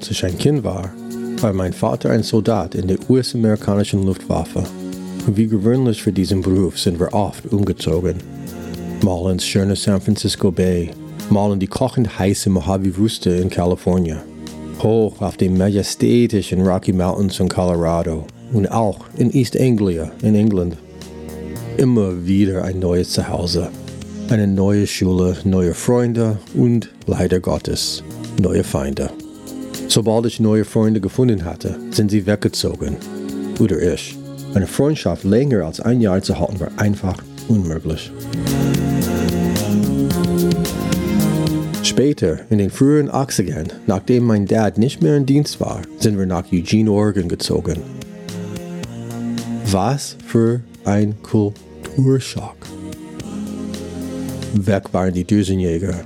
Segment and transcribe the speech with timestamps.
[0.00, 0.90] Als ich ein Kind war,
[1.42, 4.64] war mein Vater ein Soldat in der US-amerikanischen Luftwaffe.
[5.26, 8.16] Wie gewöhnlich für diesen Beruf sind wir oft umgezogen.
[9.04, 10.90] Mal ins schöne San Francisco Bay,
[11.28, 14.20] mal in die kochend heiße Mojave-Wüste in Kalifornien.
[14.82, 20.78] Hoch auf den majestätischen Rocky Mountains in Colorado und auch in East Anglia in England.
[21.76, 23.68] Immer wieder ein neues Zuhause,
[24.30, 28.02] eine neue Schule, neue Freunde und leider Gottes
[28.40, 29.10] neue Feinde.
[29.90, 32.96] Sobald ich neue Freunde gefunden hatte, sind sie weggezogen.
[33.58, 34.16] Oder ich.
[34.54, 38.12] Eine Freundschaft länger als ein Jahr zu halten war einfach unmöglich.
[41.82, 46.26] Später, in den frühen 80ern, nachdem mein Dad nicht mehr in Dienst war, sind wir
[46.26, 47.82] nach Eugene, Oregon gezogen.
[49.66, 52.54] Was für ein Kulturschock.
[54.54, 56.04] Weg waren die Düsenjäger.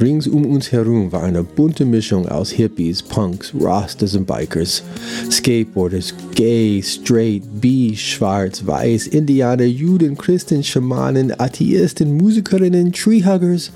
[0.00, 4.82] Rings um uns herum war eine bunte Mischung aus Hippies, Punks, Rastas und Bikers,
[5.30, 13.70] Skateboarders, Gay, Straight, Bi, Schwarz, Weiß, Indianer, Juden, Christen, Schamanen, Atheisten, Musikerinnen, Treehuggers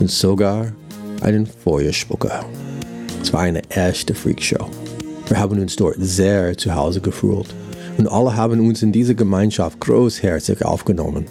[0.00, 0.72] und sogar
[1.20, 2.44] einen Feuerspucker.
[3.20, 4.66] Es war eine echte Freakshow.
[5.28, 7.54] Wir haben uns dort sehr zu Hause gefühlt
[7.98, 11.26] und alle haben uns in diese Gemeinschaft großherzig aufgenommen.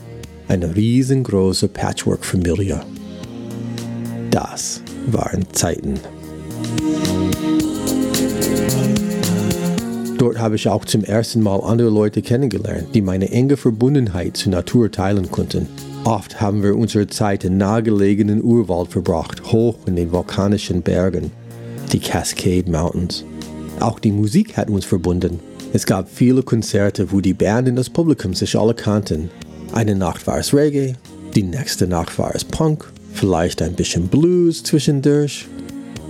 [0.48, 2.82] Eine riesengroße Patchwork-Familie.
[4.32, 6.00] Das waren Zeiten.
[10.18, 14.54] Dort habe ich auch zum ersten Mal andere Leute kennengelernt, die meine enge Verbundenheit zur
[14.54, 15.68] Natur teilen konnten.
[16.06, 21.32] Oft haben wir unsere Zeit im nahegelegenen Urwald verbracht, hoch in den vulkanischen Bergen,
[21.92, 23.26] die Cascade Mountains.
[23.82, 25.42] Auch die Musik hat uns verbunden.
[25.74, 29.30] Es gab viele Konzerte, wo die Band und das Publikum sich alle kannten.
[29.74, 30.96] Eine Nacht war es Reggae,
[31.36, 35.48] die nächste Nacht war es Punk, vielleicht ein bisschen Blues zwischendurch,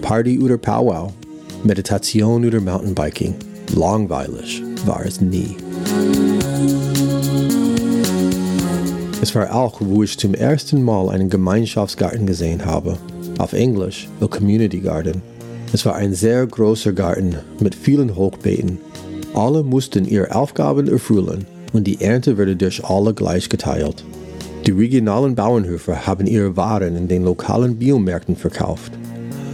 [0.02, 1.12] Party oder Powwow,
[1.64, 3.36] Meditation oder Mountainbiking.
[3.76, 5.56] Langweilig war es nie.
[9.22, 12.98] Es war auch, wo ich zum ersten Mal einen Gemeinschaftsgarten gesehen habe.
[13.38, 15.22] Auf Englisch The Community Garden.
[15.74, 18.80] Es war ein sehr großer Garten mit vielen Hochbeeten.
[19.34, 24.04] Alle mussten ihre Aufgaben erfüllen und die Ernte wurde durch alle gleich geteilt.
[24.68, 28.94] Die regionalen Bauernhöfe haben ihre Waren in den lokalen Biomärkten verkauft.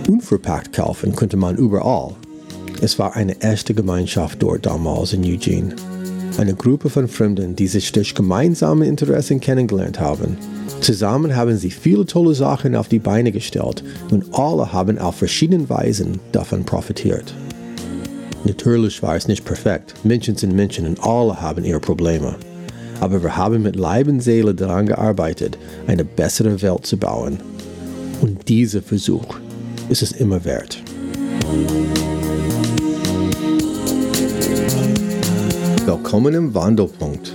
[0.09, 2.16] Unverpackt kaufen konnte man überall.
[2.81, 5.73] Es war eine echte Gemeinschaft dort damals in Eugene.
[6.38, 10.38] Eine Gruppe von Fremden, die sich durch gemeinsame Interessen kennengelernt haben.
[10.81, 15.69] Zusammen haben sie viele tolle Sachen auf die Beine gestellt und alle haben auf verschiedene
[15.69, 17.34] Weisen davon profitiert.
[18.44, 19.94] Natürlich war es nicht perfekt.
[20.03, 22.35] Menschen sind Menschen und alle haben ihre Probleme.
[23.00, 27.40] Aber wir haben mit Leib und Seele daran gearbeitet, eine bessere Welt zu bauen.
[28.22, 29.38] Und dieser Versuch
[29.90, 30.81] ist es immer wert.
[35.86, 37.34] Willkommen im Wandelpunkt.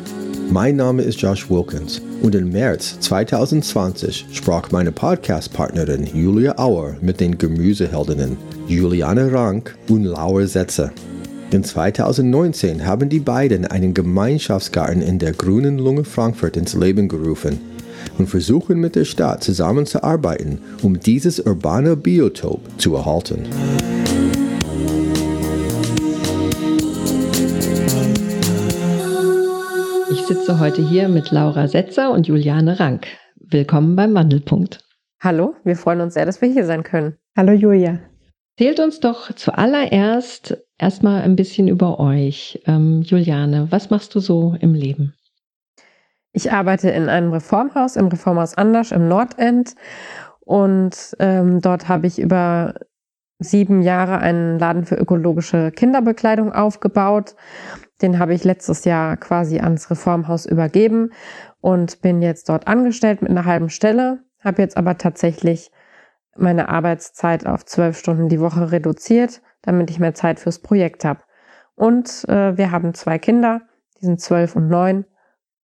[0.50, 7.20] Mein Name ist Josh Wilkins und im März 2020 sprach meine Podcast-Partnerin Julia Auer mit
[7.20, 8.36] den Gemüseheldinnen
[8.66, 10.92] Juliane Rank und Laura Setzer.
[11.52, 17.60] In 2019 haben die beiden einen Gemeinschaftsgarten in der Grünen Lunge Frankfurt ins Leben gerufen
[18.16, 23.44] und versuchen mit der Stadt zusammenzuarbeiten, um dieses urbane Biotop zu erhalten.
[30.10, 33.08] Ich sitze heute hier mit Laura Setzer und Juliane Rank.
[33.36, 34.78] Willkommen beim Wandelpunkt.
[35.20, 37.18] Hallo, wir freuen uns sehr, dass wir hier sein können.
[37.36, 37.98] Hallo Julia.
[38.56, 42.60] Erzählt uns doch zuallererst erstmal ein bisschen über euch.
[42.66, 45.14] Ähm, Juliane, was machst du so im Leben?
[46.32, 49.74] Ich arbeite in einem Reformhaus, im Reformhaus Anders im Nordend.
[50.40, 52.74] Und ähm, dort habe ich über
[53.38, 57.36] sieben Jahre einen Laden für ökologische Kinderbekleidung aufgebaut.
[58.00, 61.10] Den habe ich letztes Jahr quasi ans Reformhaus übergeben
[61.60, 65.70] und bin jetzt dort angestellt mit einer halben Stelle, habe jetzt aber tatsächlich
[66.36, 71.20] meine Arbeitszeit auf zwölf Stunden die Woche reduziert, damit ich mehr Zeit fürs Projekt habe.
[71.74, 73.62] Und äh, wir haben zwei Kinder,
[74.00, 75.04] die sind zwölf und neun,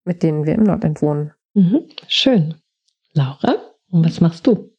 [0.06, 1.34] mit denen wir im Nordend wohnen.
[1.54, 2.56] Mhm, schön.
[3.14, 3.56] Laura,
[3.90, 4.72] und was machst du?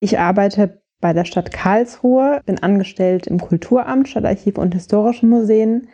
[0.00, 5.88] Ich arbeite bei der Stadt Karlsruhe, bin angestellt im Kulturamt, Stadtarchiv und Historischen Museen,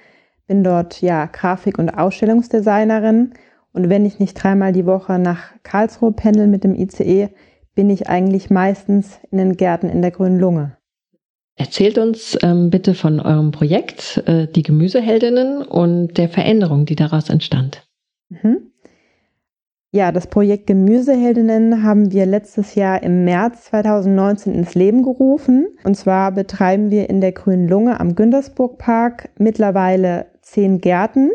[0.47, 3.35] bin dort ja Grafik- und Ausstellungsdesignerin
[3.73, 7.29] und wenn ich nicht dreimal die Woche nach Karlsruhe pendel mit dem ICE,
[7.75, 10.79] bin ich eigentlich meistens in den Gärten in der Grünen Lunge.
[11.57, 17.31] Erzählt uns ähm, bitte von eurem Projekt, äh, die Gemüseheldinnen und der Veränderung, die daraus
[17.31, 17.87] entstand.
[18.29, 18.73] Mhm.
[19.91, 25.69] Ja, das Projekt Gemüseheldinnen haben wir letztes Jahr im März 2019 ins Leben gerufen.
[25.85, 31.31] Und zwar betreiben wir in der Grünen Lunge am Güntersburg-Park mittlerweile zehn Gärten,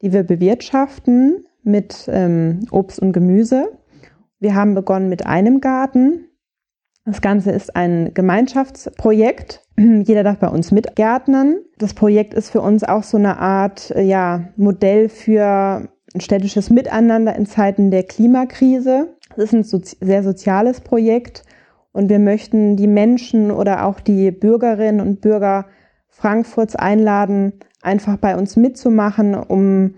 [0.00, 3.68] die wir bewirtschaften mit ähm, Obst und Gemüse.
[4.38, 6.29] Wir haben begonnen mit einem Garten.
[7.04, 9.62] Das Ganze ist ein Gemeinschaftsprojekt.
[9.78, 11.58] Jeder darf bei uns mitgärtnern.
[11.78, 17.34] Das Projekt ist für uns auch so eine Art ja, Modell für ein städtisches Miteinander
[17.36, 19.16] in Zeiten der Klimakrise.
[19.36, 21.44] Es ist ein sozi sehr soziales Projekt
[21.92, 25.66] und wir möchten die Menschen oder auch die Bürgerinnen und Bürger
[26.08, 29.94] Frankfurts einladen, einfach bei uns mitzumachen, um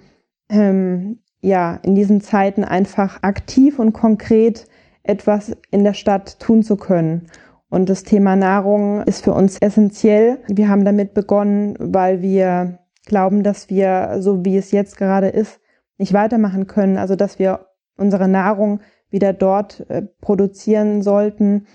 [0.49, 4.67] ähm, ja in diesen Zeiten einfach aktiv und konkret
[5.03, 7.27] etwas in der Stadt tun zu können.
[7.69, 10.39] Und das Thema Nahrung ist für uns essentiell.
[10.49, 15.61] Wir haben damit begonnen, weil wir glauben, dass wir, so wie es jetzt gerade ist,
[15.99, 16.99] nicht weitermachen können.
[16.99, 17.67] Also dass wir
[17.97, 21.67] unsere Nahrung wieder dort äh, produzieren sollten,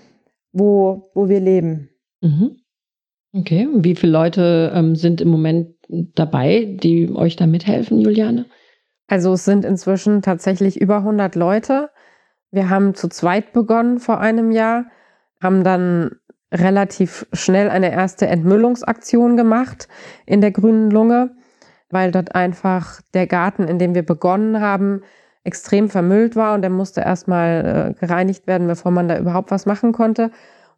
[0.52, 1.90] wo, wo wir leben.
[2.20, 2.58] Mhm.
[3.32, 8.46] Okay, und wie viele Leute ähm, sind im Moment dabei, die euch da mithelfen, Juliane?
[9.06, 11.90] Also es sind inzwischen tatsächlich über 100 Leute.
[12.50, 14.86] Wir haben zu zweit begonnen vor einem Jahr,
[15.42, 16.12] haben dann
[16.52, 19.88] relativ schnell eine erste Entmüllungsaktion gemacht
[20.24, 21.36] in der grünen Lunge
[21.90, 25.02] weil dort einfach der Garten, in dem wir begonnen haben,
[25.44, 29.66] extrem vermüllt war und der musste erstmal äh, gereinigt werden, bevor man da überhaupt was
[29.66, 30.30] machen konnte.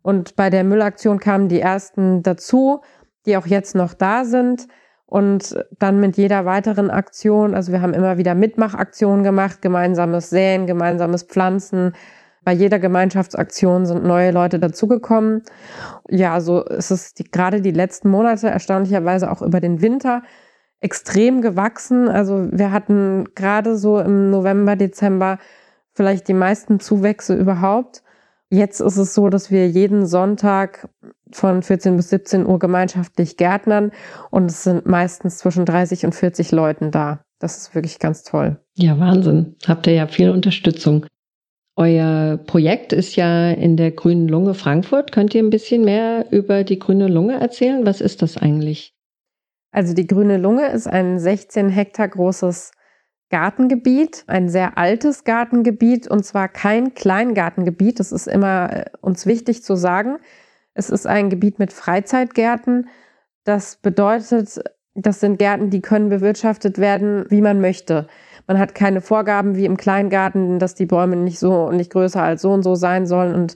[0.02, 2.80] Und bei der Müllaktion kamen die ersten dazu,
[3.26, 4.68] die auch jetzt noch da sind.
[5.10, 10.68] Und dann mit jeder weiteren Aktion, also wir haben immer wieder Mitmachaktionen gemacht, gemeinsames Säen,
[10.68, 11.94] gemeinsames Pflanzen.
[12.44, 15.42] Bei jeder Gemeinschaftsaktion sind neue Leute dazugekommen.
[16.08, 20.22] Ja, so ist es die, gerade die letzten Monate, erstaunlicherweise auch über den Winter,
[20.78, 22.08] extrem gewachsen.
[22.08, 25.38] Also wir hatten gerade so im November, Dezember
[25.92, 28.04] vielleicht die meisten Zuwächse überhaupt.
[28.50, 30.88] Jetzt ist es so, dass wir jeden Sonntag
[31.30, 33.92] von 14 bis 17 Uhr gemeinschaftlich gärtnern
[34.30, 37.24] und es sind meistens zwischen 30 und 40 Leuten da.
[37.38, 38.60] Das ist wirklich ganz toll.
[38.74, 39.56] Ja, Wahnsinn.
[39.66, 41.06] Habt ihr ja viel Unterstützung.
[41.76, 45.12] Euer Projekt ist ja in der Grünen Lunge Frankfurt.
[45.12, 47.86] Könnt ihr ein bisschen mehr über die Grüne Lunge erzählen?
[47.86, 48.92] Was ist das eigentlich?
[49.72, 52.72] Also die Grüne Lunge ist ein 16 Hektar großes
[53.30, 58.00] Gartengebiet, ein sehr altes Gartengebiet und zwar kein Kleingartengebiet.
[58.00, 60.18] Das ist immer äh, uns wichtig zu sagen.
[60.74, 62.88] Es ist ein Gebiet mit Freizeitgärten.
[63.44, 64.60] Das bedeutet,
[64.94, 68.08] das sind Gärten, die können bewirtschaftet werden, wie man möchte.
[68.46, 72.22] Man hat keine Vorgaben wie im Kleingarten, dass die Bäume nicht so und nicht größer
[72.22, 73.34] als so und so sein sollen.
[73.34, 73.54] Und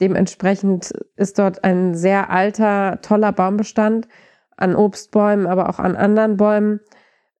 [0.00, 4.08] dementsprechend ist dort ein sehr alter, toller Baumbestand
[4.56, 6.80] an Obstbäumen, aber auch an anderen Bäumen.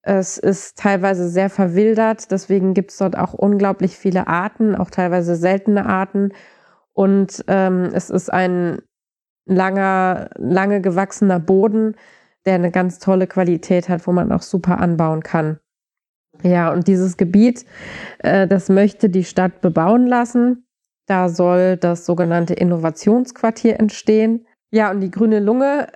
[0.03, 5.37] Es ist teilweise sehr verwildert, deswegen gibt es dort auch unglaublich viele Arten, auch teilweise
[5.37, 6.33] seltene Arten.
[6.95, 8.81] Und ähm, es ist ein
[9.47, 11.97] langer, lange gewachsener Boden,
[12.47, 15.59] der eine ganz tolle Qualität hat, wo man auch super anbauen kann.
[16.43, 17.67] Ja, und dieses Gebiet,
[18.19, 20.67] äh, das möchte die Stadt bebauen lassen.
[21.07, 24.47] Da soll das sogenannte Innovationsquartier entstehen.
[24.71, 25.89] Ja, und die grüne Lunge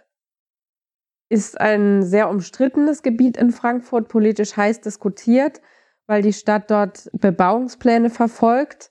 [1.28, 5.60] ist ein sehr umstrittenes Gebiet in Frankfurt, politisch heiß diskutiert,
[6.06, 8.90] weil die Stadt dort Bebauungspläne verfolgt.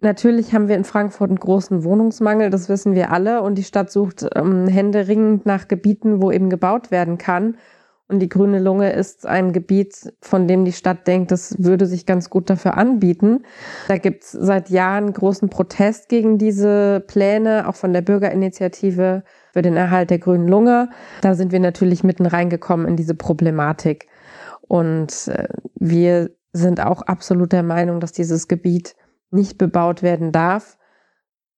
[0.00, 3.90] Natürlich haben wir in Frankfurt einen großen Wohnungsmangel, das wissen wir alle, und die Stadt
[3.90, 7.56] sucht ähm, händeringend nach Gebieten, wo eben gebaut werden kann.
[8.06, 12.04] Und die Grüne Lunge ist ein Gebiet, von dem die Stadt denkt, das würde sich
[12.04, 13.44] ganz gut dafür anbieten.
[13.88, 19.62] Da gibt es seit Jahren großen Protest gegen diese Pläne, auch von der Bürgerinitiative für
[19.62, 20.90] den Erhalt der grünen Lunge.
[21.20, 24.08] Da sind wir natürlich mitten reingekommen in diese Problematik.
[24.62, 25.46] Und äh,
[25.76, 28.96] wir sind auch absolut der Meinung, dass dieses Gebiet
[29.30, 30.76] nicht bebaut werden darf,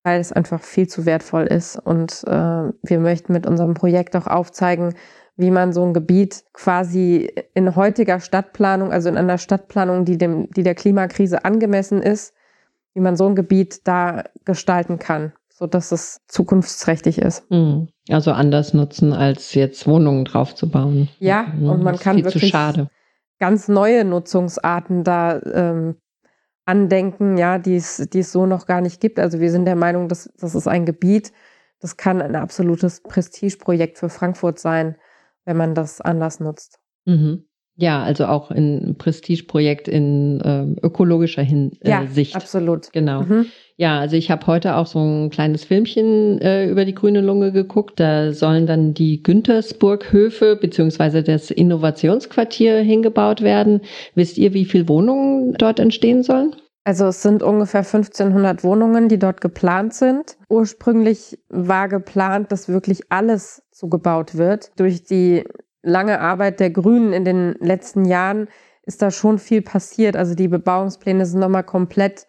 [0.03, 1.76] weil es einfach viel zu wertvoll ist.
[1.76, 4.93] Und äh, wir möchten mit unserem Projekt auch aufzeigen,
[5.37, 10.50] wie man so ein Gebiet quasi in heutiger Stadtplanung, also in einer Stadtplanung, die dem,
[10.50, 12.35] die der Klimakrise angemessen ist,
[12.93, 17.51] wie man so ein Gebiet da gestalten kann so dass es zukunftsträchtig ist.
[17.51, 17.89] Mhm.
[18.11, 21.09] Also anders nutzen, als jetzt Wohnungen draufzubauen.
[21.19, 21.71] Ja, mhm.
[21.71, 22.53] und man kann wirklich
[23.39, 25.97] ganz neue Nutzungsarten da ähm,
[26.67, 29.19] andenken, ja, die es, die es so noch gar nicht gibt.
[29.19, 31.33] Also wir sind der Meinung, dass das ist ein Gebiet,
[31.81, 34.97] das kann ein absolutes Prestigeprojekt für Frankfurt sein,
[35.47, 36.81] wenn man das anders nutzt.
[37.07, 37.47] Mhm.
[37.77, 42.33] Ja, also auch ein Prestigeprojekt in äh, ökologischer Hinsicht.
[42.35, 42.93] ja, Absolut.
[42.93, 43.23] Genau.
[43.23, 43.47] Mhm.
[43.78, 47.52] Ja, also ich habe heute auch so ein kleines Filmchen äh, über die grüne Lunge
[47.52, 48.00] geguckt.
[48.00, 53.83] Da sollen dann die Güntersburg-Höfe beziehungsweise das Innovationsquartier hingebaut werden.
[54.14, 56.56] Wisst ihr, wie viele Wohnungen dort entstehen sollen?
[56.85, 60.38] Also es sind ungefähr 1500 Wohnungen, die dort geplant sind.
[60.49, 64.71] Ursprünglich war geplant, dass wirklich alles zugebaut wird.
[64.76, 65.45] Durch die
[65.83, 68.49] lange Arbeit der Grünen in den letzten Jahren
[68.85, 70.16] ist da schon viel passiert.
[70.16, 72.26] Also die Bebauungspläne sind nochmal komplett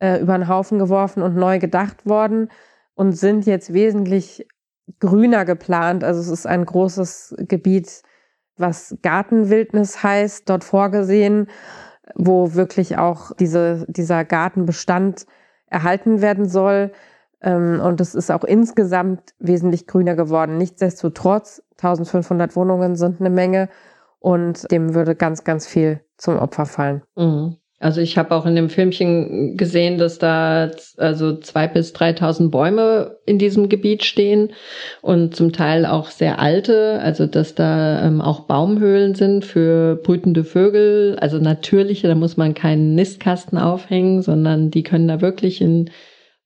[0.00, 2.50] äh, über den Haufen geworfen und neu gedacht worden
[2.94, 4.46] und sind jetzt wesentlich
[5.00, 6.04] grüner geplant.
[6.04, 8.02] Also es ist ein großes Gebiet,
[8.56, 11.48] was Gartenwildnis heißt, dort vorgesehen
[12.14, 15.26] wo wirklich auch diese, dieser Gartenbestand
[15.66, 16.92] erhalten werden soll.
[17.40, 20.58] Ähm, und es ist auch insgesamt wesentlich grüner geworden.
[20.58, 23.68] Nichtsdestotrotz, 1500 Wohnungen sind eine Menge
[24.18, 27.02] und dem würde ganz, ganz viel zum Opfer fallen.
[27.16, 27.57] Mhm.
[27.80, 33.18] Also ich habe auch in dem Filmchen gesehen, dass da also zwei bis 3.000 Bäume
[33.24, 34.50] in diesem Gebiet stehen
[35.00, 40.42] und zum Teil auch sehr alte, also dass da ähm, auch Baumhöhlen sind für brütende
[40.42, 45.90] Vögel, also natürliche, da muss man keinen Nistkasten aufhängen, sondern die können da wirklich in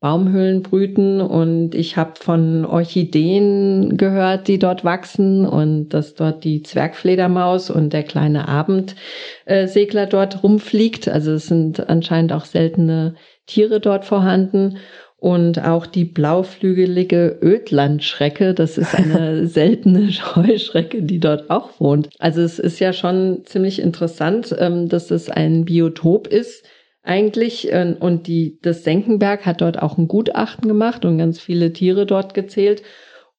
[0.02, 6.64] Baumhöhlen brüten und ich habe von Orchideen gehört, die dort wachsen und dass dort die
[6.64, 11.06] Zwergfledermaus und der kleine Abendsegler dort rumfliegt.
[11.06, 13.14] Also es sind anscheinend auch seltene
[13.47, 14.78] Tiere dort vorhanden
[15.18, 22.09] und auch die blauflügelige Ödlandschrecke, das ist eine seltene Heuschrecke, die dort auch wohnt.
[22.18, 26.66] Also es ist ja schon ziemlich interessant, ähm, dass es ein Biotop ist,
[27.02, 27.68] eigentlich.
[27.73, 32.06] Ähm, und die, das Senckenberg hat dort auch ein Gutachten gemacht und ganz viele Tiere
[32.06, 32.82] dort gezählt.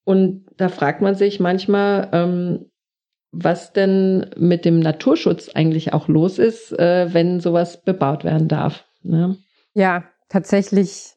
[0.03, 2.65] Und da fragt man sich manchmal, ähm,
[3.32, 8.86] was denn mit dem Naturschutz eigentlich auch los ist, äh, wenn sowas bebaut werden darf.
[9.01, 9.38] Ne?
[9.74, 11.13] Ja, tatsächlich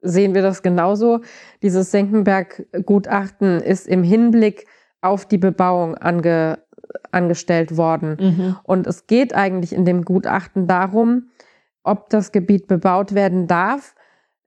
[0.00, 1.20] sehen wir das genauso.
[1.62, 4.66] Dieses Senckenberg-Gutachten ist im Hinblick
[5.00, 6.60] auf die Bebauung ange,
[7.10, 8.16] angestellt worden.
[8.20, 8.56] Mhm.
[8.62, 11.30] Und es geht eigentlich in dem Gutachten darum,
[11.88, 13.94] ob das Gebiet bebaut werden darf,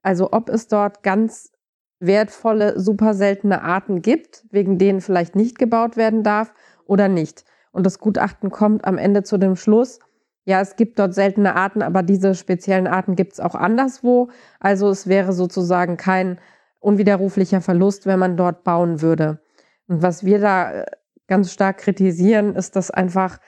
[0.02, 1.52] also ob es dort ganz
[2.00, 6.52] wertvolle, super seltene Arten gibt, wegen denen vielleicht nicht gebaut werden darf
[6.84, 7.44] oder nicht.
[7.70, 10.00] Und das Gutachten kommt am Ende zu dem Schluss,
[10.44, 14.28] ja, es gibt dort seltene Arten, aber diese speziellen Arten gibt es auch anderswo.
[14.58, 16.40] Also es wäre sozusagen kein
[16.80, 19.40] unwiderruflicher Verlust, wenn man dort bauen würde.
[19.86, 20.86] Und was wir da äh,
[21.28, 23.38] ganz stark kritisieren, ist, dass einfach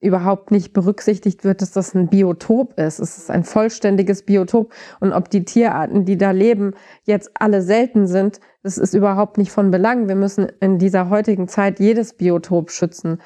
[0.00, 3.00] überhaupt nicht berücksichtigt wird, dass das ein Biotop ist.
[3.00, 4.72] Es ist ein vollständiges Biotop.
[4.98, 9.52] Und ob die Tierarten, die da leben, jetzt alle selten sind, das ist überhaupt nicht
[9.52, 10.08] von Belang.
[10.08, 13.20] Wir müssen in dieser heutigen Zeit jedes Biotop schützen.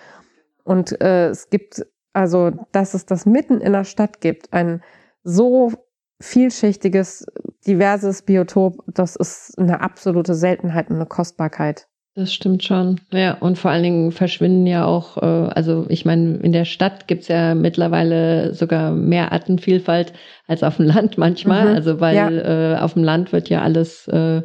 [0.64, 4.82] Und äh, es gibt, also, dass es das mitten in der Stadt gibt, ein
[5.22, 5.72] so
[6.20, 7.26] vielschichtiges,
[7.66, 11.88] diverses Biotop, das ist eine absolute Seltenheit und eine Kostbarkeit.
[12.16, 13.00] Das stimmt schon.
[13.12, 17.08] Ja, und vor allen Dingen verschwinden ja auch, äh, also ich meine, in der Stadt
[17.08, 20.12] gibt's ja mittlerweile sogar mehr Artenvielfalt
[20.46, 21.70] als auf dem Land manchmal.
[21.70, 22.74] Mhm, also weil ja.
[22.74, 24.42] äh, auf dem Land wird ja alles äh,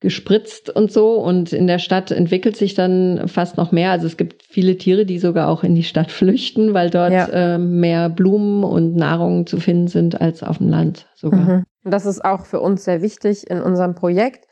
[0.00, 3.90] gespritzt und so und in der Stadt entwickelt sich dann fast noch mehr.
[3.92, 7.54] Also es gibt viele Tiere, die sogar auch in die Stadt flüchten, weil dort ja.
[7.54, 11.40] äh, mehr Blumen und Nahrung zu finden sind als auf dem Land sogar.
[11.40, 11.64] Mhm.
[11.84, 14.46] Und das ist auch für uns sehr wichtig in unserem Projekt,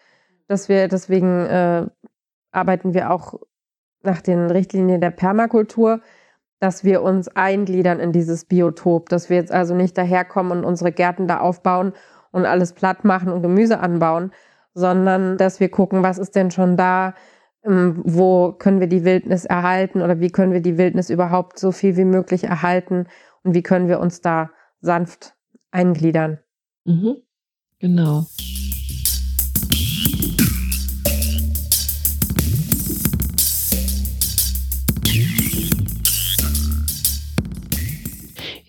[0.48, 1.86] dass wir deswegen äh,
[2.54, 3.34] arbeiten wir auch
[4.02, 6.00] nach den Richtlinien der Permakultur,
[6.60, 10.92] dass wir uns eingliedern in dieses Biotop, dass wir jetzt also nicht daherkommen und unsere
[10.92, 11.92] Gärten da aufbauen
[12.30, 14.32] und alles platt machen und Gemüse anbauen,
[14.74, 17.14] sondern dass wir gucken, was ist denn schon da,
[17.64, 21.72] ähm, wo können wir die Wildnis erhalten oder wie können wir die Wildnis überhaupt so
[21.72, 23.06] viel wie möglich erhalten
[23.42, 25.34] und wie können wir uns da sanft
[25.70, 26.38] eingliedern.
[26.84, 27.16] Mhm.
[27.78, 28.24] Genau.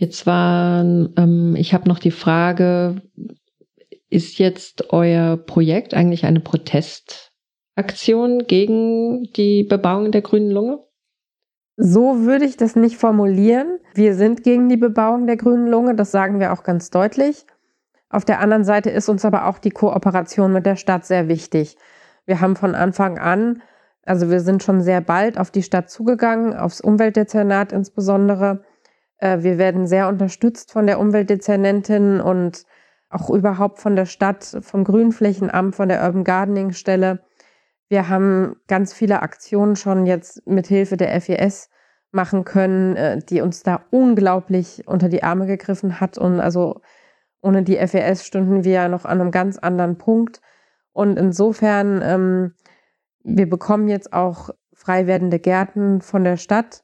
[0.05, 3.01] Jetzt war, ähm, ich habe noch die Frage,
[4.07, 10.83] ist jetzt euer Projekt eigentlich eine Protestaktion gegen die Bebauung der grünen Lunge?
[11.75, 13.79] So würde ich das nicht formulieren.
[13.95, 17.47] Wir sind gegen die Bebauung der grünen Lunge, das sagen wir auch ganz deutlich.
[18.07, 21.77] Auf der anderen Seite ist uns aber auch die Kooperation mit der Stadt sehr wichtig.
[22.27, 23.63] Wir haben von Anfang an,
[24.03, 28.63] also wir sind schon sehr bald auf die Stadt zugegangen, aufs Umweltdezernat insbesondere,
[29.19, 32.65] wir werden sehr unterstützt von der Umweltdezernentin und
[33.09, 37.23] auch überhaupt von der Stadt, vom Grünflächenamt, von der Urban Gardening Stelle.
[37.87, 41.69] Wir haben ganz viele Aktionen schon jetzt mit Hilfe der FES
[42.11, 46.81] machen können, äh, die uns da unglaublich unter die Arme gegriffen hat und also
[47.41, 50.41] Ohne die FES stünden wir ja noch an einem ganz anderen Punkt.
[50.93, 52.55] Und insofern, ähm,
[53.23, 56.83] wir bekommen jetzt auch frei werdende Gärten von der Stadt.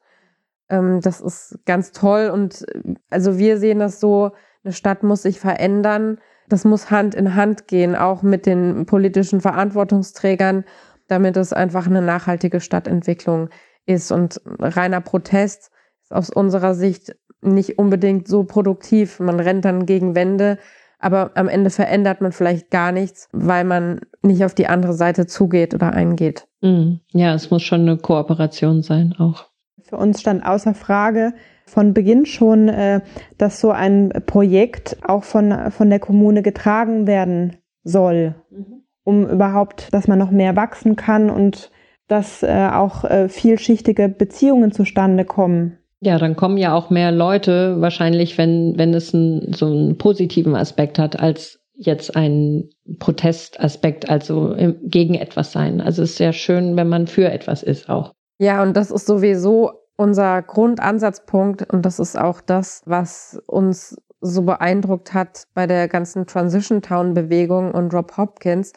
[0.71, 2.31] Ähm, das ist ganz toll.
[2.33, 2.65] Und
[3.11, 4.31] also wir sehen das so,
[4.63, 6.17] eine Stadt muss sich verändern.
[6.47, 10.65] Das muss Hand in Hand gehen, auch mit den politischen Verantwortungsträgern,
[11.07, 13.49] damit es einfach eine nachhaltige Stadtentwicklung
[13.85, 14.11] ist.
[14.11, 15.71] Und reiner Protest
[16.03, 19.19] ist aus unserer Sicht nicht unbedingt so produktiv.
[19.19, 20.57] Man rennt dann gegen Wände,
[20.99, 25.25] aber am Ende verändert man vielleicht gar nichts, weil man nicht auf die andere Seite
[25.25, 26.47] zugeht oder eingeht.
[26.61, 26.99] Mhm.
[27.11, 29.50] Ja, es muss schon eine Kooperation sein auch.
[29.91, 31.33] Für uns stand außer Frage
[31.65, 33.01] von Beginn schon, äh,
[33.37, 38.83] dass so ein Projekt auch von, von der Kommune getragen werden soll, mhm.
[39.03, 41.71] um überhaupt, dass man noch mehr wachsen kann und
[42.07, 45.77] dass äh, auch äh, vielschichtige Beziehungen zustande kommen.
[45.99, 50.55] Ja, dann kommen ja auch mehr Leute wahrscheinlich, wenn, wenn es einen, so einen positiven
[50.55, 52.69] Aspekt hat, als jetzt ein
[52.99, 55.81] Protestaspekt, also gegen etwas sein.
[55.81, 58.13] Also es ist sehr schön, wenn man für etwas ist auch.
[58.41, 64.41] Ja, und das ist sowieso unser Grundansatzpunkt und das ist auch das, was uns so
[64.41, 68.73] beeindruckt hat bei der ganzen Transition Town Bewegung und Rob Hopkins.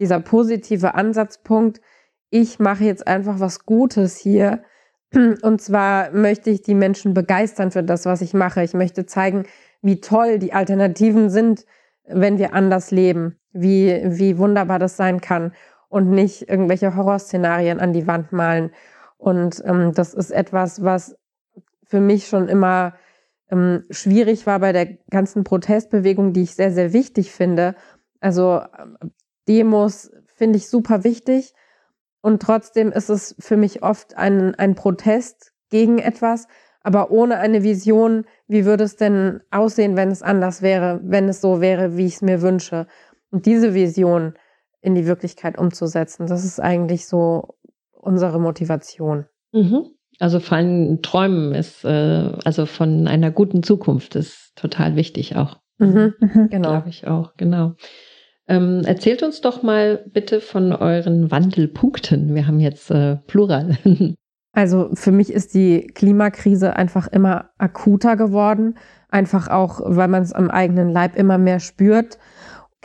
[0.00, 1.82] Dieser positive Ansatzpunkt,
[2.30, 4.62] ich mache jetzt einfach was Gutes hier
[5.42, 8.62] und zwar möchte ich die Menschen begeistern für das, was ich mache.
[8.62, 9.44] Ich möchte zeigen,
[9.82, 11.66] wie toll die Alternativen sind,
[12.06, 15.52] wenn wir anders leben, wie, wie wunderbar das sein kann
[15.90, 18.70] und nicht irgendwelche Horrorszenarien an die Wand malen.
[19.24, 21.16] Und ähm, das ist etwas, was
[21.82, 22.94] für mich schon immer
[23.50, 27.74] ähm, schwierig war bei der ganzen Protestbewegung, die ich sehr, sehr wichtig finde.
[28.20, 28.98] Also ähm,
[29.48, 31.54] Demos finde ich super wichtig,
[32.24, 36.48] und trotzdem ist es für mich oft ein, ein Protest gegen etwas,
[36.80, 41.42] aber ohne eine Vision, wie würde es denn aussehen, wenn es anders wäre, wenn es
[41.42, 42.86] so wäre, wie ich es mir wünsche.
[43.30, 44.32] Und diese Vision
[44.80, 47.56] in die Wirklichkeit umzusetzen, das ist eigentlich so
[48.04, 49.26] unsere Motivation.
[49.52, 49.86] Mhm.
[50.20, 55.58] Also vor allem Träumen ist, äh, also von einer guten Zukunft ist total wichtig auch.
[55.78, 56.14] Mhm.
[56.20, 56.48] Mhm.
[56.50, 56.70] Genau.
[56.70, 57.72] Glaube ich auch, genau.
[58.46, 62.34] Ähm, erzählt uns doch mal bitte von euren Wandelpunkten.
[62.34, 63.78] Wir haben jetzt äh, Plural.
[64.56, 70.32] Also für mich ist die Klimakrise einfach immer akuter geworden, einfach auch, weil man es
[70.32, 72.18] am eigenen Leib immer mehr spürt.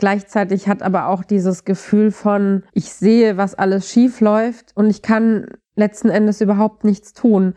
[0.00, 5.02] Gleichzeitig hat aber auch dieses Gefühl von, ich sehe, was alles schief läuft und ich
[5.02, 7.52] kann letzten Endes überhaupt nichts tun.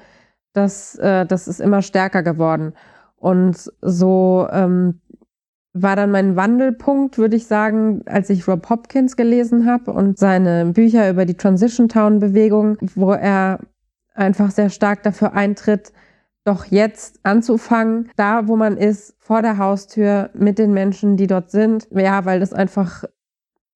[0.52, 2.74] Das, äh, das ist immer stärker geworden.
[3.16, 5.00] Und so ähm,
[5.72, 10.66] war dann mein Wandelpunkt, würde ich sagen, als ich Rob Hopkins gelesen habe und seine
[10.66, 13.60] Bücher über die Transition Town Bewegung, wo er
[14.16, 15.94] einfach sehr stark dafür eintritt,
[16.44, 21.52] doch jetzt anzufangen, da wo man ist, vor der Haustür mit den Menschen, die dort
[21.52, 21.88] sind.
[21.92, 23.06] Ja, weil das einfach,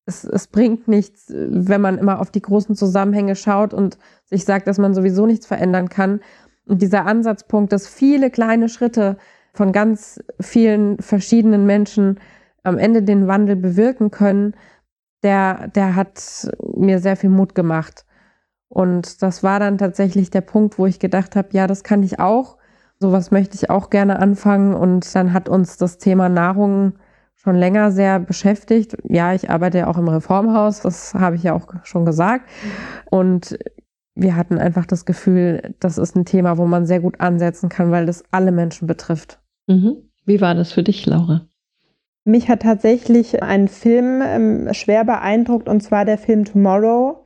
[0.05, 4.67] es, es bringt nichts, wenn man immer auf die großen Zusammenhänge schaut und sich sagt,
[4.67, 6.19] dass man sowieso nichts verändern kann.
[6.65, 9.17] Und dieser Ansatzpunkt, dass viele kleine Schritte
[9.53, 12.19] von ganz vielen verschiedenen Menschen
[12.63, 14.55] am Ende den Wandel bewirken können,
[15.23, 18.05] der, der hat mir sehr viel Mut gemacht.
[18.69, 22.19] Und das war dann tatsächlich der Punkt, wo ich gedacht habe, ja, das kann ich
[22.19, 22.56] auch.
[22.99, 24.73] Sowas möchte ich auch gerne anfangen.
[24.73, 26.93] Und dann hat uns das Thema Nahrung
[27.35, 28.97] schon länger sehr beschäftigt.
[29.03, 32.49] Ja, ich arbeite ja auch im Reformhaus, das habe ich ja auch schon gesagt.
[33.09, 33.57] Und
[34.15, 37.91] wir hatten einfach das Gefühl, das ist ein Thema, wo man sehr gut ansetzen kann,
[37.91, 39.39] weil das alle Menschen betrifft.
[39.67, 39.97] Mhm.
[40.25, 41.47] Wie war das für dich, Laura?
[42.25, 47.23] Mich hat tatsächlich ein Film ähm, schwer beeindruckt, und zwar der Film Tomorrow,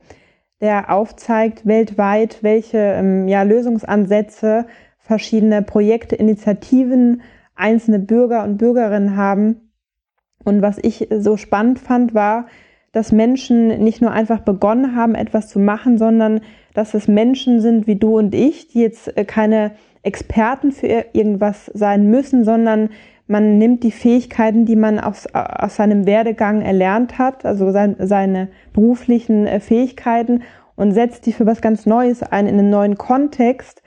[0.60, 4.66] der aufzeigt weltweit, welche ähm, ja, Lösungsansätze
[5.02, 7.22] verschiedene Projekte, Initiativen,
[7.54, 9.72] einzelne Bürger und Bürgerinnen haben.
[10.44, 12.46] Und was ich so spannend fand, war,
[12.92, 16.40] dass Menschen nicht nur einfach begonnen haben, etwas zu machen, sondern
[16.74, 21.66] dass es Menschen sind wie du und ich, die jetzt äh, keine Experten für irgendwas
[21.74, 22.90] sein müssen, sondern
[23.26, 28.48] man nimmt die Fähigkeiten, die man aus, aus seinem Werdegang erlernt hat, also sein, seine
[28.72, 30.42] beruflichen äh, Fähigkeiten
[30.74, 33.81] und setzt die für was ganz Neues ein, in einen neuen Kontext.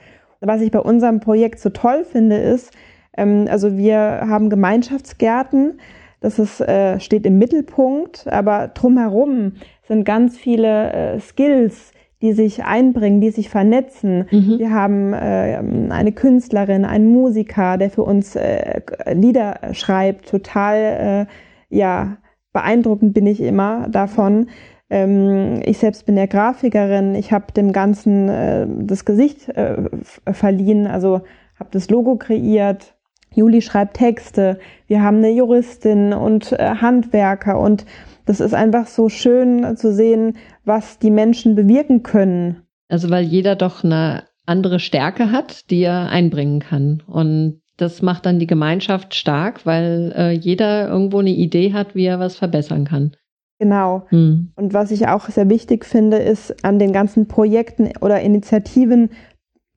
[0.46, 2.72] Was ich bei unserem Projekt so toll finde, ist,
[3.18, 5.80] ähm, also wir haben Gemeinschaftsgärten,
[6.22, 9.54] das ist, äh, steht im Mittelpunkt, aber drumherum
[9.84, 14.26] sind ganz viele äh, Skills, die sich einbringen, die sich vernetzen.
[14.32, 14.58] Mhm.
[14.58, 18.82] Wir haben äh, eine Künstlerin, einen Musiker, der für uns äh,
[19.14, 20.30] Lieder schreibt.
[20.30, 21.28] Total,
[21.70, 22.18] äh, ja,
[22.54, 24.48] beeindruckend bin ich immer davon.
[24.90, 27.16] Ähm, ich selbst bin ja Grafikerin.
[27.16, 29.90] Ich habe dem Ganzen äh, das Gesicht äh,
[30.32, 31.22] verliehen, also
[31.60, 32.96] habe das Logo kreiert.
[33.34, 37.86] Juli schreibt Texte, wir haben eine Juristin und äh, Handwerker und
[38.26, 42.64] das ist einfach so schön zu sehen, was die Menschen bewirken können.
[42.88, 47.04] Also weil jeder doch eine andere Stärke hat, die er einbringen kann.
[47.08, 52.06] Und das macht dann die Gemeinschaft stark, weil äh, jeder irgendwo eine Idee hat, wie
[52.06, 53.16] er was verbessern kann.
[53.60, 54.04] Genau.
[54.10, 54.52] Hm.
[54.56, 59.10] Und was ich auch sehr wichtig finde, ist an den ganzen Projekten oder Initiativen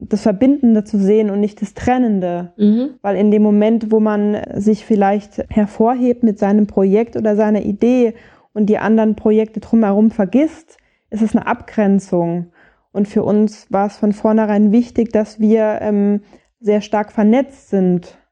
[0.00, 2.52] das Verbindende zu sehen und nicht das Trennende.
[2.56, 2.90] Mhm.
[3.02, 8.14] Weil in dem Moment, wo man sich vielleicht hervorhebt mit seinem Projekt oder seiner Idee
[8.52, 10.78] und die anderen Projekte drumherum vergisst,
[11.10, 12.52] ist es eine Abgrenzung.
[12.92, 16.20] Und für uns war es von vornherein wichtig, dass wir ähm,
[16.60, 18.27] sehr stark vernetzt sind, mhm.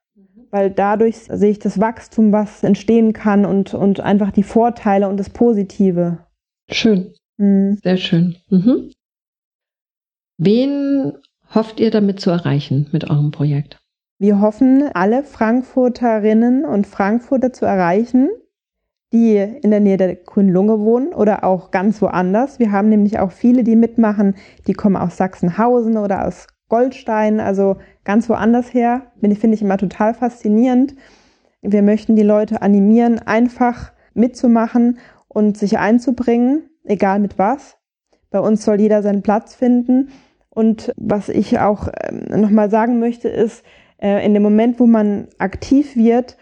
[0.51, 5.17] Weil dadurch sehe ich das Wachstum, was entstehen kann und, und einfach die Vorteile und
[5.19, 6.19] das Positive.
[6.71, 7.15] Schön.
[7.37, 7.79] Mhm.
[7.83, 8.37] Sehr schön.
[8.49, 8.93] Mhm.
[10.39, 11.13] Wen
[11.55, 13.79] hofft ihr damit zu erreichen mit eurem Projekt?
[14.19, 18.31] Wir hoffen, alle Frankfurterinnen und Frankfurter zu erreichen,
[19.13, 22.59] die in der Nähe der Grünen Lunge wohnen oder auch ganz woanders.
[22.59, 24.35] Wir haben nämlich auch viele, die mitmachen,
[24.67, 29.13] die kommen aus Sachsenhausen oder aus Goldstein, also ganz woanders her.
[29.21, 30.95] Finde ich immer total faszinierend.
[31.63, 34.99] Wir möchten die Leute animieren, einfach mitzumachen
[35.29, 37.77] und sich einzubringen, egal mit was.
[38.31, 40.11] Bei uns soll jeder seinen Platz finden.
[40.51, 43.63] Und was ich auch ähm, nochmal sagen möchte, ist,
[43.99, 46.37] äh, in dem Moment, wo man aktiv wird,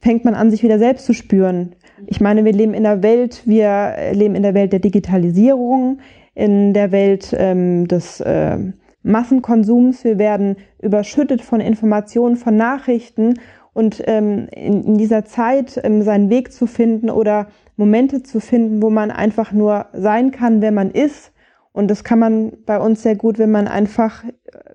[0.00, 1.76] fängt man an, sich wieder selbst zu spüren.
[2.06, 5.98] Ich meine, wir leben in der Welt, wir leben in der Welt der Digitalisierung,
[6.34, 8.58] in der Welt ähm, des äh,
[9.02, 10.04] Massenkonsums.
[10.04, 13.34] Wir werden überschüttet von Informationen, von Nachrichten
[13.72, 18.82] und ähm, in, in, dieser Zeit ähm, seinen Weg zu finden oder Momente zu finden,
[18.82, 21.32] wo man einfach nur sein kann, wer man ist.
[21.72, 24.30] Und das kann man bei uns sehr gut, wenn man einfach, äh,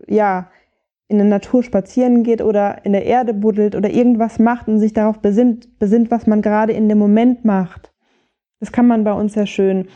[0.08, 0.50] ja,
[1.08, 4.94] in der Natur spazieren geht oder in der Erde buddelt oder irgendwas macht und sich
[4.94, 7.94] darauf besinnt, besinnt, was man gerade in dem Moment macht.
[8.60, 9.88] Das kann man bei uns sehr schön.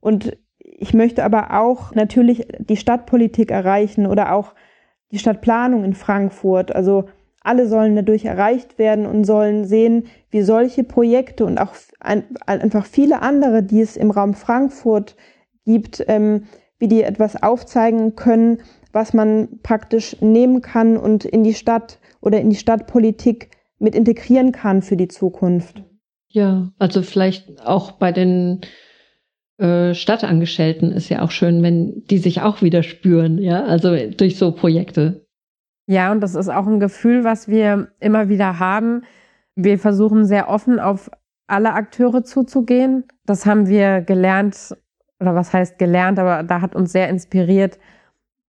[0.00, 4.54] Und ich möchte aber auch natürlich die Stadtpolitik erreichen oder auch
[5.12, 6.74] die Stadtplanung in Frankfurt.
[6.74, 7.04] Also
[7.40, 12.84] alle sollen dadurch erreicht werden und sollen sehen, wie solche Projekte und auch ein, einfach
[12.84, 15.16] viele andere, die es im Raum Frankfurt
[15.64, 16.44] gibt, ähm,
[16.78, 18.58] wie die etwas aufzeigen können,
[18.92, 24.52] was man praktisch nehmen kann und in die Stadt oder in die Stadtpolitik mit integrieren
[24.52, 25.84] kann für die Zukunft.
[26.28, 28.62] Ja, also vielleicht auch bei den
[29.58, 34.38] äh, Stadtangestellten ist ja auch schön, wenn die sich auch wieder spüren, ja, also durch
[34.38, 35.26] so Projekte.
[35.86, 39.02] Ja, und das ist auch ein Gefühl, was wir immer wieder haben.
[39.54, 41.10] Wir versuchen sehr offen auf
[41.46, 43.04] alle Akteure zuzugehen.
[43.24, 44.76] Das haben wir gelernt,
[45.20, 47.78] oder was heißt gelernt, aber da hat uns sehr inspiriert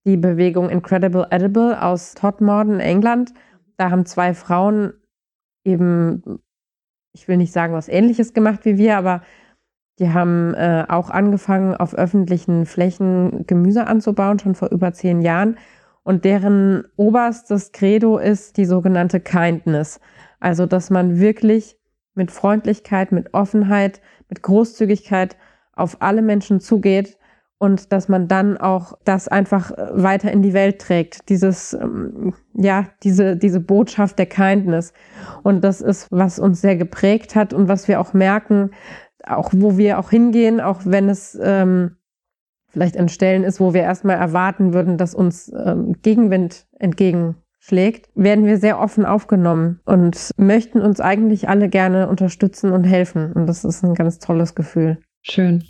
[0.05, 3.33] die Bewegung Incredible Edible aus Todmorden, England.
[3.75, 4.93] Da haben zwei Frauen
[5.65, 6.39] eben,
[7.13, 9.21] ich will nicht sagen, was ähnliches gemacht wie wir, aber
[9.99, 15.57] die haben äh, auch angefangen, auf öffentlichen Flächen Gemüse anzubauen, schon vor über zehn Jahren.
[16.03, 19.99] Und deren oberstes Credo ist die sogenannte Kindness.
[20.39, 21.77] Also, dass man wirklich
[22.13, 25.35] mit Freundlichkeit, mit Offenheit, mit Großzügigkeit
[25.73, 27.17] auf alle Menschen zugeht
[27.59, 31.29] und dass man dann auch das einfach äh, weiter in die Welt trägt.
[31.29, 34.93] Dieses, ähm, ja, diese, diese Botschaft der Kindness.
[35.43, 38.71] Und das ist, was uns sehr geprägt hat und was wir auch merken,
[39.29, 41.97] auch wo wir auch hingehen, auch wenn es ähm,
[42.69, 48.45] vielleicht an Stellen ist, wo wir erstmal erwarten würden, dass uns ähm, Gegenwind entgegenschlägt, werden
[48.45, 53.33] wir sehr offen aufgenommen und möchten uns eigentlich alle gerne unterstützen und helfen.
[53.33, 54.99] Und das ist ein ganz tolles Gefühl.
[55.23, 55.63] Schön.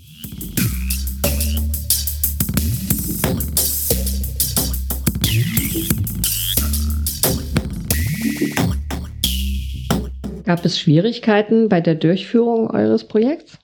[10.47, 13.59] Gab es Schwierigkeiten bei der Durchführung eures Projekts?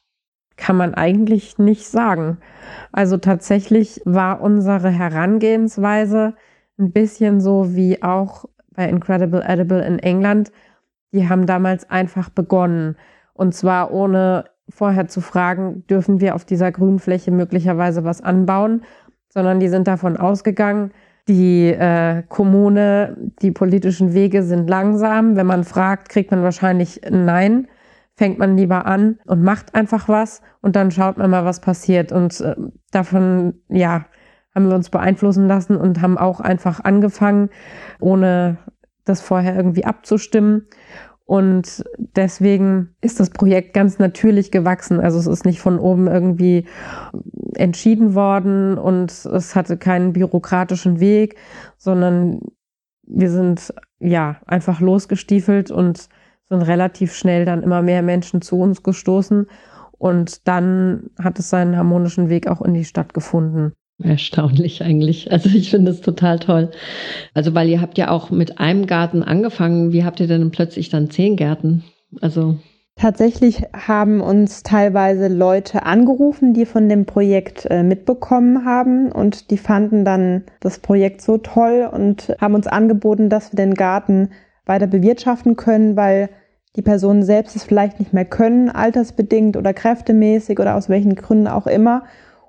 [0.58, 2.40] Kann man eigentlich nicht sagen.
[2.92, 6.34] Also tatsächlich war unsere Herangehensweise
[6.78, 8.44] ein bisschen so wie auch
[8.76, 10.52] bei Incredible Edible in England.
[11.14, 12.98] Die haben damals einfach begonnen.
[13.32, 18.84] Und zwar ohne vorher zu fragen, dürfen wir auf dieser Grünfläche möglicherweise was anbauen,
[19.30, 20.92] sondern die sind davon ausgegangen,
[21.28, 25.36] die äh, Kommune, die politischen Wege sind langsam.
[25.36, 27.68] Wenn man fragt, kriegt man wahrscheinlich Nein.
[28.16, 32.12] Fängt man lieber an und macht einfach was und dann schaut man mal, was passiert.
[32.12, 32.56] Und äh,
[32.92, 34.06] davon, ja,
[34.54, 37.50] haben wir uns beeinflussen lassen und haben auch einfach angefangen,
[38.00, 38.58] ohne
[39.04, 40.68] das vorher irgendwie abzustimmen.
[41.26, 45.00] Und deswegen ist das Projekt ganz natürlich gewachsen.
[45.00, 46.66] Also es ist nicht von oben irgendwie
[47.56, 51.38] entschieden worden und es hatte keinen bürokratischen Weg,
[51.78, 52.40] sondern
[53.08, 56.10] wir sind ja einfach losgestiefelt und
[56.50, 59.48] sind relativ schnell dann immer mehr Menschen zu uns gestoßen.
[59.98, 63.74] Und dann hat es seinen harmonischen Weg auch in die Stadt gefunden.
[64.02, 65.32] Erstaunlich eigentlich.
[65.32, 66.72] Also ich finde es total toll.
[67.34, 69.94] Also weil ihr habt ja auch mit einem Garten angefangen.
[69.94, 71.84] Wie habt ihr denn plötzlich dann zehn Gärten?
[72.22, 72.58] Also
[72.96, 79.58] Tatsächlich haben uns teilweise Leute angerufen, die von dem Projekt äh, mitbekommen haben und die
[79.58, 84.30] fanden dann das Projekt so toll und haben uns angeboten, dass wir den Garten
[84.66, 86.30] weiter bewirtschaften können, weil
[86.76, 91.48] die Personen selbst es vielleicht nicht mehr können, altersbedingt oder kräftemäßig oder aus welchen Gründen
[91.48, 92.04] auch immer.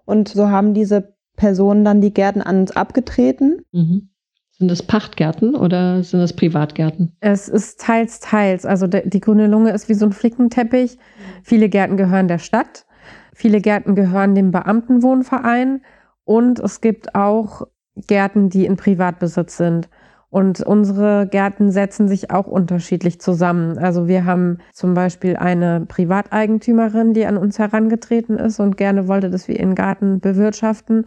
[0.04, 3.62] Und so haben diese Personen dann die Gärten an uns abgetreten.
[3.72, 4.10] Mhm.
[4.50, 7.16] Sind das Pachtgärten oder sind das Privatgärten?
[7.18, 8.64] Es ist teils, teils.
[8.64, 10.96] Also die grüne Lunge ist wie so ein Flickenteppich.
[11.42, 12.86] Viele Gärten gehören der Stadt.
[13.34, 15.82] Viele Gärten gehören dem Beamtenwohnverein.
[16.24, 17.66] Und es gibt auch
[17.96, 19.88] Gärten, die in Privatbesitz sind.
[20.34, 23.78] Und unsere Gärten setzen sich auch unterschiedlich zusammen.
[23.78, 29.30] Also wir haben zum Beispiel eine Privateigentümerin, die an uns herangetreten ist und gerne wollte,
[29.30, 31.06] dass wir ihren Garten bewirtschaften.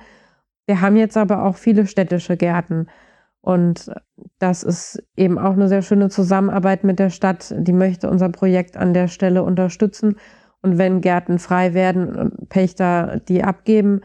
[0.66, 2.88] Wir haben jetzt aber auch viele städtische Gärten.
[3.42, 3.92] Und
[4.40, 7.54] das ist eben auch eine sehr schöne Zusammenarbeit mit der Stadt.
[7.58, 10.16] Die möchte unser Projekt an der Stelle unterstützen.
[10.62, 14.00] Und wenn Gärten frei werden und Pächter die abgeben,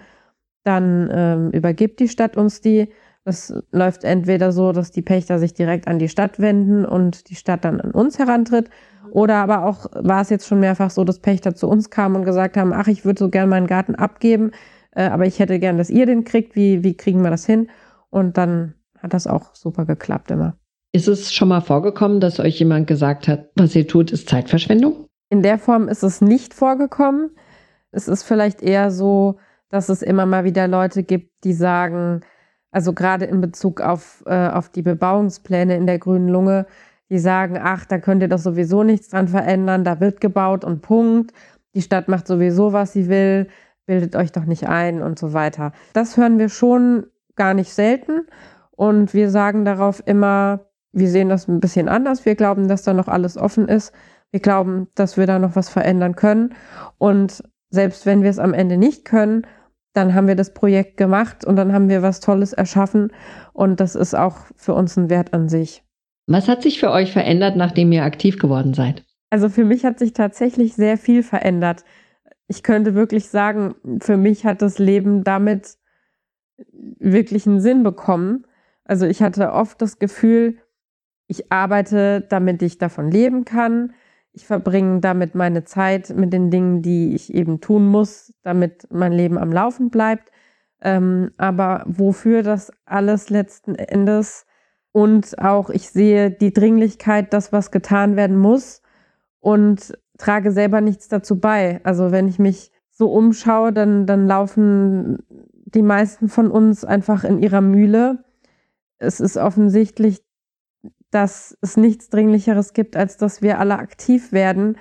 [0.65, 2.89] dann ähm, übergibt die Stadt uns die.
[3.25, 7.37] Das läuft entweder so, dass die Pächter sich direkt an die Stadt wenden und die
[7.37, 8.69] Stadt dann an uns herantritt.
[9.13, 12.25] Oder aber auch war es jetzt schon mehrfach so, dass Pächter zu uns kamen und
[12.25, 14.51] gesagt haben, ach, ich würde so gern meinen Garten abgeben,
[14.93, 16.57] äh, aber ich hätte gern, dass ihr den kriegt.
[16.57, 17.71] Wie, wie kriegen wir das hin?
[18.11, 20.57] Und dann hat das auch super geklappt immer.
[20.93, 25.07] Ist es schon mal vorgekommen, dass euch jemand gesagt hat, was ihr tut, ist Zeitverschwendung?
[25.31, 27.31] In der Form ist es nicht vorgekommen.
[27.93, 29.39] Es ist vielleicht eher so,
[29.71, 32.21] dass es immer mal wieder Leute gibt, die sagen,
[32.73, 36.67] also gerade in Bezug auf, äh, auf die Bebauungspläne in der grünen Lunge,
[37.11, 40.81] die sagen, ach, da könnt ihr doch sowieso nichts dran verändern, da wird gebaut und
[40.81, 41.33] Punkt.
[41.75, 43.49] Die Stadt macht sowieso, was sie will,
[43.87, 45.73] bildet euch doch nicht ein und so weiter.
[45.93, 47.07] Das hören wir schon
[47.37, 48.27] gar nicht selten.
[48.71, 50.61] Und wir sagen darauf immer,
[50.93, 52.25] wir sehen das ein bisschen anders.
[52.25, 53.93] Wir glauben, dass da noch alles offen ist.
[54.31, 56.55] Wir glauben, dass wir da noch was verändern können.
[56.99, 59.47] Und selbst wenn wir es am Ende nicht können,
[59.93, 63.13] dann haben wir das Projekt gemacht und dann haben wir was Tolles erschaffen.
[63.53, 65.83] Und das ist auch für uns ein Wert an sich.
[66.27, 69.05] Was hat sich für euch verändert, nachdem ihr aktiv geworden seid?
[69.31, 71.85] Also für mich hat sich tatsächlich sehr viel verändert.
[72.49, 75.79] Ich könnte wirklich sagen, für mich hat das Leben damit
[76.99, 78.47] wirklich einen Sinn bekommen.
[78.85, 80.59] Also ich hatte oft das Gefühl,
[81.27, 83.95] ich arbeite, damit ich davon leben kann.
[84.33, 89.13] Ich verbringe damit meine Zeit mit den Dingen, die ich eben tun muss, damit mein
[89.13, 90.31] Leben am Laufen bleibt.
[90.81, 94.47] Ähm, aber wofür das alles letzten Endes
[94.91, 98.83] und auch ich sehe die Dringlichkeit, dass was getan werden muss
[99.41, 101.81] und trage selber nichts dazu bei.
[101.85, 107.39] Also wenn ich mich so umschaue, dann, dann laufen die meisten von uns einfach in
[107.39, 108.25] ihrer Mühle
[109.03, 110.23] es ist offensichtlich,
[111.13, 114.77] dass es nichts Dringlicheres gibt, als dass wir alle aktiv werden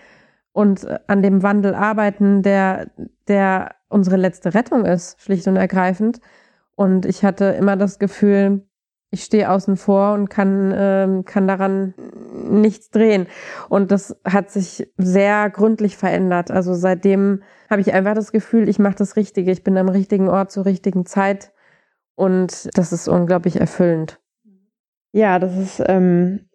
[0.54, 2.90] und äh, an dem Wandel arbeiten, der,
[3.28, 6.20] der unsere letzte Rettung ist, schlicht und ergreifend.
[6.76, 8.66] Und ich hatte immer das Gefühl,
[9.12, 11.94] ich stehe außen vor und kann, ähm, kann daran
[12.50, 13.28] nichts drehen.
[13.68, 16.50] Und das hat sich sehr gründlich verändert.
[16.50, 19.52] Also seitdem habe ich einfach das Gefühl, ich mache das Richtige.
[19.52, 21.52] Ich bin am richtigen Ort zur richtigen Zeit.
[22.16, 24.21] Und das ist unglaublich erfüllend.
[25.14, 26.48] Ja, das ist ähm,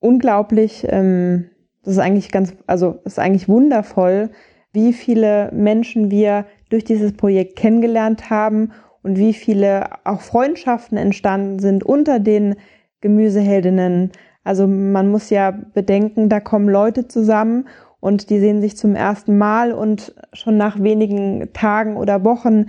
[0.00, 0.86] unglaublich.
[0.88, 1.50] Ähm,
[1.82, 4.30] das ist eigentlich ganz, also ist eigentlich wundervoll,
[4.72, 11.58] wie viele Menschen wir durch dieses Projekt kennengelernt haben und wie viele auch Freundschaften entstanden
[11.58, 12.56] sind unter den
[13.00, 14.12] Gemüseheldinnen.
[14.44, 17.68] Also man muss ja bedenken, da kommen Leute zusammen
[18.00, 22.66] und die sehen sich zum ersten Mal und schon nach wenigen Tagen oder Wochen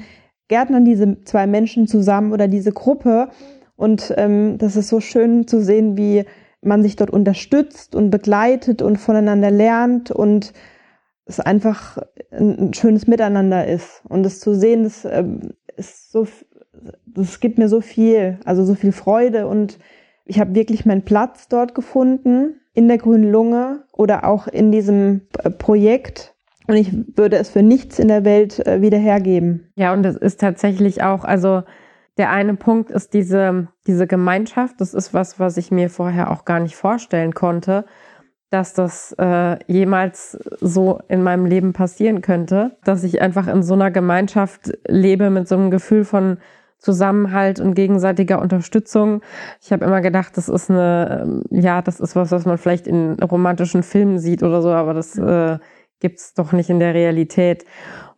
[0.47, 3.29] gärtnern diese zwei Menschen zusammen oder diese Gruppe.
[3.75, 6.25] Und ähm, das ist so schön zu sehen, wie
[6.61, 10.53] man sich dort unterstützt und begleitet und voneinander lernt und
[11.25, 11.97] es einfach
[12.31, 14.01] ein, schönes Miteinander ist.
[14.07, 16.27] Und es zu sehen, das ähm, ist so,
[17.05, 19.79] das gibt mir so viel, also so viel Freude und
[20.25, 25.21] ich habe wirklich meinen Platz dort gefunden in der grünen Lunge oder auch in diesem
[25.43, 26.35] äh, Projekt
[26.67, 29.71] und ich würde es für nichts in der Welt äh, wieder hergeben.
[29.75, 31.63] Ja, und es ist tatsächlich auch, also
[32.17, 34.79] der eine Punkt ist diese, diese Gemeinschaft.
[34.79, 37.85] Das ist was, was ich mir vorher auch gar nicht vorstellen konnte,
[38.49, 43.73] dass das äh, jemals so in meinem Leben passieren könnte, dass ich einfach in so
[43.73, 46.37] einer Gemeinschaft lebe mit so einem Gefühl von
[46.77, 49.21] Zusammenhalt und gegenseitiger Unterstützung.
[49.61, 52.85] Ich habe immer gedacht, das ist eine, ähm, ja, das ist was, was man vielleicht
[52.85, 55.57] in romantischen Filmen sieht oder so, aber das äh,
[55.99, 57.65] gibt es doch nicht in der Realität.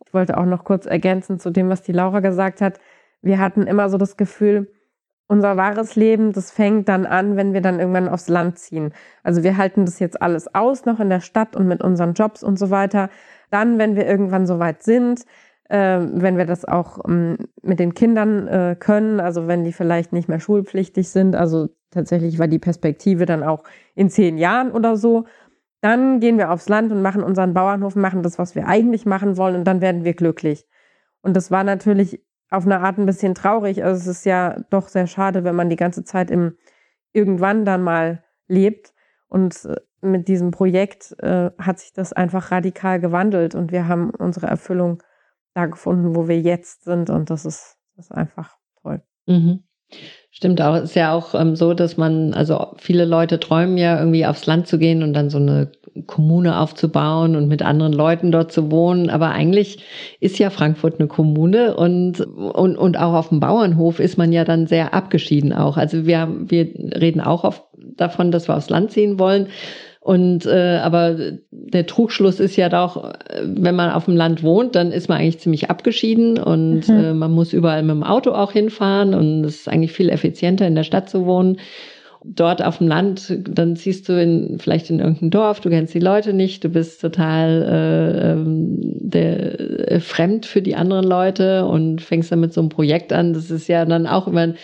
[0.04, 2.78] Ich wollte auch noch kurz ergänzen zu dem, was die Laura gesagt hat.
[3.22, 4.72] Wir hatten immer so das Gefühl,
[5.28, 8.92] unser wahres Leben, das fängt dann an, wenn wir dann irgendwann aufs Land ziehen.
[9.22, 12.42] Also wir halten das jetzt alles aus, noch in der Stadt und mit unseren Jobs
[12.42, 13.10] und so weiter.
[13.50, 15.24] Dann, wenn wir irgendwann so weit sind,
[15.68, 20.14] äh, wenn wir das auch ähm, mit den Kindern äh, können, also wenn die vielleicht
[20.14, 24.96] nicht mehr schulpflichtig sind, also tatsächlich war die Perspektive dann auch in zehn Jahren oder
[24.96, 25.24] so,
[25.82, 29.36] dann gehen wir aufs Land und machen unseren Bauernhof, machen das, was wir eigentlich machen
[29.36, 30.66] wollen und dann werden wir glücklich.
[31.20, 33.84] Und das war natürlich auf eine Art ein bisschen traurig.
[33.84, 36.56] Also es ist ja doch sehr schade, wenn man die ganze Zeit im
[37.12, 38.94] irgendwann dann mal lebt.
[39.28, 44.10] Und äh, mit diesem Projekt äh, hat sich das einfach radikal gewandelt und wir haben
[44.10, 45.02] unsere Erfüllung
[45.54, 47.10] da gefunden, wo wir jetzt sind.
[47.10, 49.02] Und das ist, das ist einfach toll.
[49.26, 49.64] Mhm.
[50.38, 50.76] Stimmt auch.
[50.76, 54.68] Ist ja auch ähm, so, dass man, also viele Leute träumen ja irgendwie aufs Land
[54.68, 55.72] zu gehen und dann so eine
[56.06, 59.10] Kommune aufzubauen und mit anderen Leuten dort zu wohnen.
[59.10, 59.80] Aber eigentlich
[60.20, 64.44] ist ja Frankfurt eine Kommune und, und, und auch auf dem Bauernhof ist man ja
[64.44, 65.76] dann sehr abgeschieden auch.
[65.76, 66.66] Also wir, wir
[67.00, 67.64] reden auch oft
[67.96, 69.48] davon, dass wir aufs Land ziehen wollen.
[70.08, 71.16] Und äh, aber
[71.50, 75.38] der Trugschluss ist ja doch, wenn man auf dem Land wohnt, dann ist man eigentlich
[75.38, 76.98] ziemlich abgeschieden und mhm.
[76.98, 80.66] äh, man muss überall mit dem Auto auch hinfahren und es ist eigentlich viel effizienter
[80.66, 81.58] in der Stadt zu wohnen.
[82.24, 86.00] Dort auf dem Land, dann ziehst du in, vielleicht in irgendein Dorf, du kennst die
[86.00, 92.00] Leute nicht, du bist total äh, ähm, der, äh, fremd für die anderen Leute und
[92.00, 93.34] fängst dann mit so einem Projekt an.
[93.34, 94.54] Das ist ja dann auch immer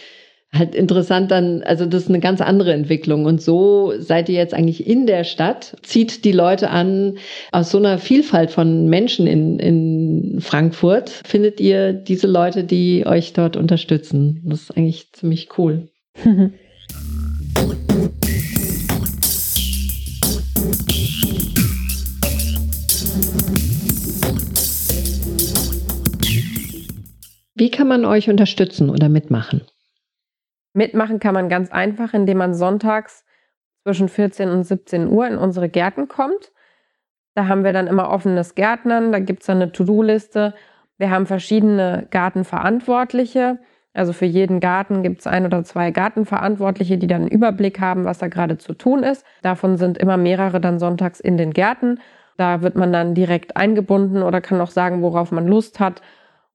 [0.54, 3.24] halt interessant dann, also das ist eine ganz andere Entwicklung.
[3.24, 7.18] Und so seid ihr jetzt eigentlich in der Stadt, zieht die Leute an
[7.52, 11.10] aus so einer Vielfalt von Menschen in, in Frankfurt.
[11.24, 14.42] Findet ihr diese Leute, die euch dort unterstützen?
[14.44, 15.88] Das ist eigentlich ziemlich cool.
[27.56, 29.62] Wie kann man euch unterstützen oder mitmachen?
[30.74, 33.24] Mitmachen kann man ganz einfach, indem man sonntags
[33.84, 36.52] zwischen 14 und 17 Uhr in unsere Gärten kommt.
[37.34, 40.54] Da haben wir dann immer offenes Gärtnern, da gibt es dann eine To-Do-Liste.
[40.98, 43.58] Wir haben verschiedene Gartenverantwortliche.
[43.92, 48.04] Also für jeden Garten gibt es ein oder zwei Gartenverantwortliche, die dann einen Überblick haben,
[48.04, 49.24] was da gerade zu tun ist.
[49.42, 52.00] Davon sind immer mehrere dann sonntags in den Gärten.
[52.37, 56.02] Da wird man dann direkt eingebunden oder kann auch sagen, worauf man Lust hat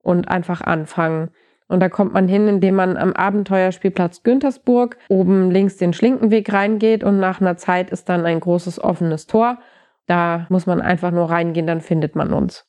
[0.01, 1.29] und einfach anfangen.
[1.69, 7.03] Und da kommt man hin, indem man am Abenteuerspielplatz Güntersburg oben links den Schlinkenweg reingeht
[7.03, 9.59] und nach einer Zeit ist dann ein großes offenes Tor.
[10.07, 12.65] Da muss man einfach nur reingehen, dann findet man uns.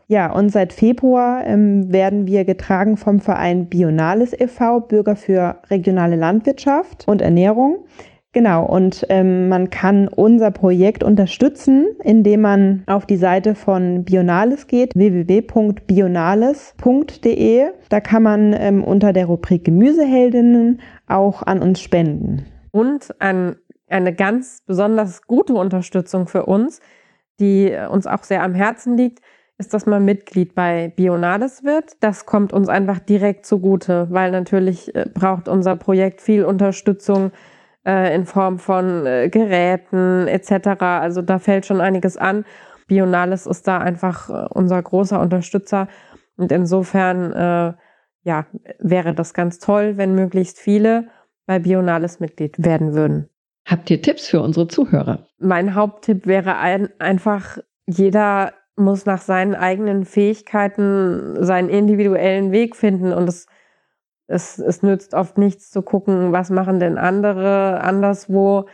[0.09, 6.17] Ja, und seit Februar ähm, werden wir getragen vom Verein Bionales e.V., Bürger für regionale
[6.17, 7.85] Landwirtschaft und Ernährung.
[8.33, 14.67] Genau, und ähm, man kann unser Projekt unterstützen, indem man auf die Seite von Bionales
[14.67, 17.67] geht, www.bionales.de.
[17.89, 22.47] Da kann man ähm, unter der Rubrik Gemüseheldinnen auch an uns spenden.
[22.71, 23.57] Und ein,
[23.89, 26.81] eine ganz besonders gute Unterstützung für uns,
[27.41, 29.21] die uns auch sehr am Herzen liegt,
[29.61, 32.03] ist, dass man Mitglied bei Bionades wird.
[32.03, 37.31] Das kommt uns einfach direkt zugute, weil natürlich äh, braucht unser Projekt viel Unterstützung
[37.87, 40.81] äh, in Form von äh, Geräten etc.
[40.81, 42.45] Also da fällt schon einiges an.
[42.87, 45.89] Bionales ist da einfach äh, unser großer Unterstützer
[46.37, 47.75] und insofern äh,
[48.23, 48.47] ja
[48.79, 51.09] wäre das ganz toll, wenn möglichst viele
[51.47, 53.29] bei Bionales Mitglied werden würden.
[53.67, 55.27] Habt ihr Tipps für unsere Zuhörer?
[55.39, 63.13] Mein Haupttipp wäre ein, einfach, jeder muss nach seinen eigenen Fähigkeiten seinen individuellen Weg finden
[63.13, 63.47] und es,
[64.27, 68.67] es, es nützt oft nichts zu gucken, was machen denn andere anderswo.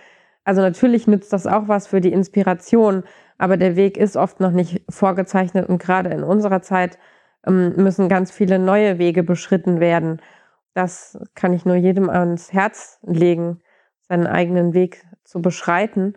[0.44, 3.02] Also natürlich nützt das auch was für die Inspiration,
[3.36, 6.98] aber der Weg ist oft noch nicht vorgezeichnet und gerade in unserer Zeit
[7.46, 10.20] ähm, müssen ganz viele neue Wege beschritten werden.
[10.76, 13.62] Das kann ich nur jedem ans Herz legen,
[14.02, 16.12] seinen eigenen Weg zu beschreiten.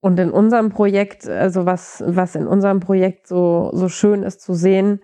[0.00, 4.52] Und in unserem Projekt, also was, was in unserem Projekt so, so schön ist zu
[4.52, 5.00] sehen,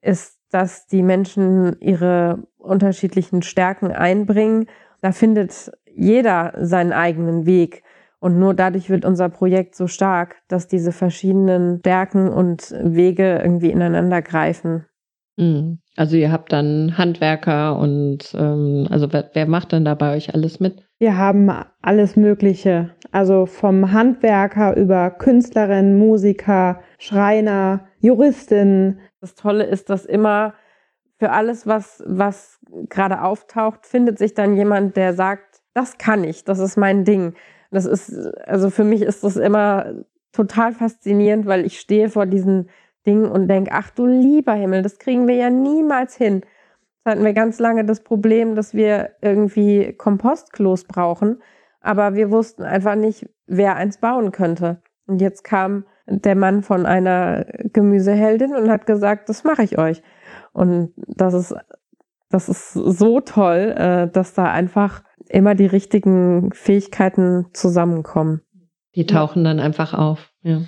[0.00, 4.64] ist, dass die Menschen ihre unterschiedlichen Stärken einbringen.
[5.02, 7.82] Da findet jeder seinen eigenen Weg.
[8.18, 13.70] Und nur dadurch wird unser Projekt so stark, dass diese verschiedenen Stärken und Wege irgendwie
[13.70, 14.86] ineinander greifen.
[15.38, 15.78] Mhm.
[15.96, 20.34] Also ihr habt dann Handwerker und ähm, also wer, wer macht denn da bei euch
[20.34, 20.84] alles mit?
[20.98, 22.90] Wir haben alles Mögliche.
[23.12, 28.98] Also vom Handwerker über Künstlerin, Musiker, Schreiner, Juristin.
[29.20, 30.54] Das Tolle ist, dass immer
[31.18, 36.44] für alles, was, was gerade auftaucht, findet sich dann jemand, der sagt, das kann ich,
[36.44, 37.34] das ist mein Ding.
[37.70, 38.12] Das ist,
[38.46, 42.70] also für mich ist das immer total faszinierend, weil ich stehe vor diesen
[43.06, 46.42] Dingen und denke, ach du lieber Himmel, das kriegen wir ja niemals hin.
[47.04, 51.40] Das hatten wir ganz lange das Problem, dass wir irgendwie Kompostklos brauchen,
[51.80, 54.82] aber wir wussten einfach nicht, wer eins bauen könnte.
[55.06, 60.02] Und jetzt kam der Mann von einer Gemüseheldin und hat gesagt, das mache ich euch.
[60.52, 61.54] Und das ist,
[62.30, 68.42] das ist so toll, äh, dass da einfach immer die richtigen Fähigkeiten zusammenkommen.
[68.94, 70.62] Die tauchen dann einfach auf, ja.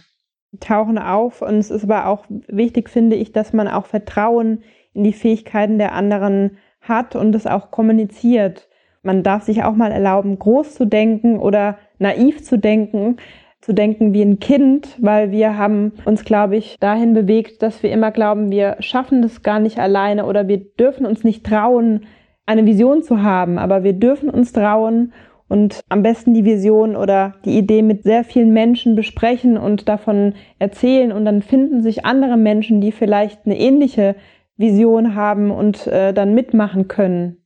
[0.59, 4.62] Tauchen auf und es ist aber auch wichtig, finde ich, dass man auch Vertrauen
[4.94, 8.68] in die Fähigkeiten der anderen hat und es auch kommuniziert.
[9.03, 13.16] Man darf sich auch mal erlauben, groß zu denken oder naiv zu denken,
[13.61, 17.92] zu denken wie ein Kind, weil wir haben uns, glaube ich, dahin bewegt, dass wir
[17.92, 22.07] immer glauben, wir schaffen das gar nicht alleine oder wir dürfen uns nicht trauen,
[22.46, 25.12] eine Vision zu haben, aber wir dürfen uns trauen
[25.51, 30.34] und am besten die Vision oder die Idee mit sehr vielen Menschen besprechen und davon
[30.61, 34.14] erzählen und dann finden sich andere Menschen, die vielleicht eine ähnliche
[34.57, 37.38] Vision haben und äh, dann mitmachen können.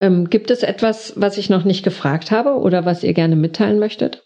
[0.00, 3.78] Ähm, gibt es etwas, was ich noch nicht gefragt habe oder was ihr gerne mitteilen
[3.78, 4.24] möchtet?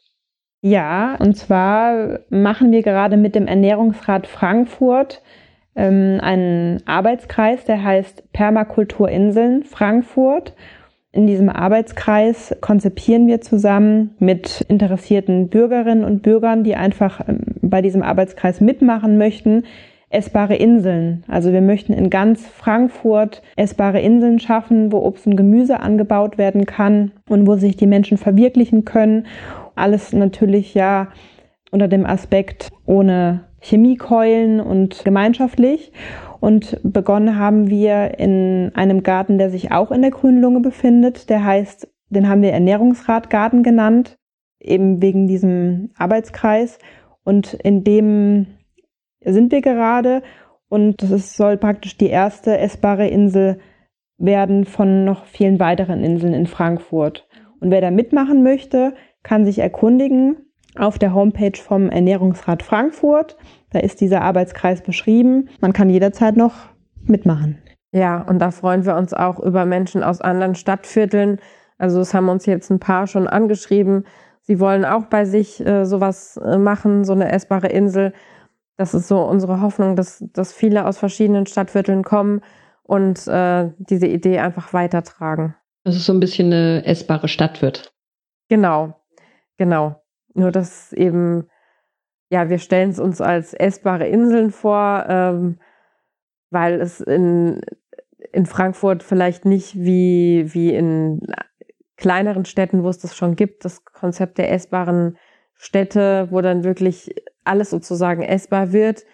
[0.63, 5.23] Ja, und zwar machen wir gerade mit dem Ernährungsrat Frankfurt
[5.75, 10.55] ähm, einen Arbeitskreis, der heißt Permakulturinseln Frankfurt.
[11.13, 17.81] In diesem Arbeitskreis konzipieren wir zusammen mit interessierten Bürgerinnen und Bürgern, die einfach ähm, bei
[17.81, 19.65] diesem Arbeitskreis mitmachen möchten,
[20.11, 21.25] essbare Inseln.
[21.27, 26.67] Also wir möchten in ganz Frankfurt essbare Inseln schaffen, wo Obst und Gemüse angebaut werden
[26.67, 29.27] kann und wo sich die Menschen verwirklichen können
[29.77, 31.09] alles natürlich ja
[31.71, 35.93] unter dem Aspekt ohne Chemiekeulen und gemeinschaftlich.
[36.41, 41.31] Und begonnen haben wir in einem Garten, der sich auch in der Grünen Lunge befindet.
[41.31, 44.19] Der heißt, den haben wir Ernährungsratgarten genannt,
[44.61, 46.79] eben wegen diesem Arbeitskreis.
[47.25, 48.47] Und in dem
[49.25, 50.23] sind wir gerade.
[50.69, 53.59] Und das soll praktisch die erste essbare Insel
[54.19, 57.29] werden von noch vielen weiteren Inseln in Frankfurt.
[57.61, 60.46] Und wer da mitmachen möchte, kann sich erkundigen
[60.79, 63.37] auf der Homepage vom Ernährungsrat Frankfurt.
[63.71, 65.49] Da ist dieser Arbeitskreis beschrieben.
[65.61, 66.55] Man kann jederzeit noch
[67.03, 67.59] mitmachen.
[67.93, 71.39] Ja, und da freuen wir uns auch über Menschen aus anderen Stadtvierteln.
[71.79, 74.05] Also es haben uns jetzt ein paar schon angeschrieben.
[74.43, 78.13] Sie wollen auch bei sich äh, sowas äh, machen, so eine essbare Insel.
[78.77, 82.43] Das ist so unsere Hoffnung, dass, dass viele aus verschiedenen Stadtvierteln kommen
[82.83, 85.55] und äh, diese Idee einfach weitertragen.
[85.85, 87.93] Dass es so ein bisschen eine essbare Stadt wird.
[88.49, 88.95] Genau,
[89.57, 90.03] Genau.
[90.37, 91.49] Nur dass eben,
[92.31, 95.59] ja, wir stellen es uns als essbare Inseln vor, ähm,
[96.51, 97.61] weil es in,
[98.33, 101.21] in Frankfurt vielleicht nicht wie, wie in
[101.97, 105.17] kleineren Städten, wo es das schon gibt, das Konzept der essbaren
[105.55, 107.15] Städte, wo dann wirklich
[107.45, 109.05] alles sozusagen essbar wird.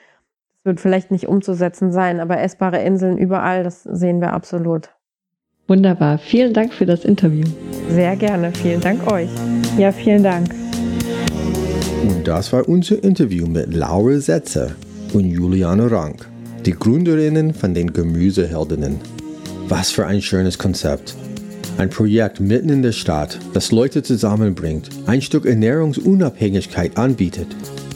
[0.57, 4.91] Das wird vielleicht nicht umzusetzen sein, aber essbare Inseln überall, das sehen wir absolut.
[5.69, 6.19] Wunderbar.
[6.19, 7.47] Vielen Dank für das Interview.
[7.89, 8.53] Sehr gerne.
[8.53, 9.31] Vielen Dank euch.
[9.79, 10.62] Ja, vielen Dank.
[12.03, 14.73] Und das war unser Interview mit Laura Setzer
[15.13, 16.29] und Juliane Rank,
[16.67, 18.97] die Gründerinnen von den Gemüseheldinnen.
[19.69, 21.15] Was für ein schönes Konzept.
[21.79, 27.49] Ein Projekt mitten in der Stadt, das Leute zusammenbringt, ein Stück Ernährungsunabhängigkeit anbietet,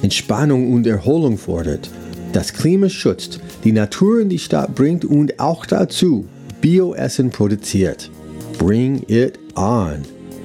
[0.03, 1.91] Entspannung und Erholung fordert,
[2.33, 6.27] das Klima schützt, die Natur in die Stadt bringt und auch dazu
[6.61, 8.11] Bioessen produziert.
[8.59, 10.03] Bring it on!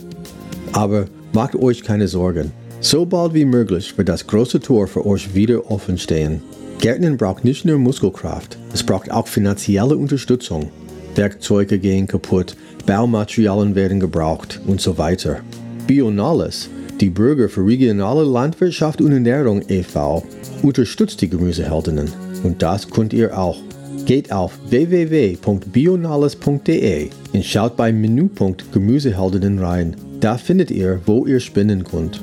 [0.74, 2.52] Aber macht euch keine Sorgen.
[2.80, 6.42] So bald wie möglich wird das große Tor für euch wieder offen stehen.
[6.80, 10.70] Gärtnern braucht nicht nur Muskelkraft, es braucht auch finanzielle Unterstützung.
[11.16, 12.56] Werkzeuge gehen kaputt,
[12.86, 15.40] Baumaterialien werden gebraucht und so weiter.
[15.88, 16.70] Bionales,
[17.02, 20.24] die Bürger für regionale Landwirtschaft und Ernährung e.V.,
[20.62, 22.12] unterstützt die Gemüseheldinnen
[22.44, 23.58] und das könnt ihr auch.
[24.06, 29.96] Geht auf www.bionales.de und schaut beim Menüpunkt Gemüseheldinnen rein.
[30.20, 32.22] Da findet ihr, wo ihr spinnen könnt.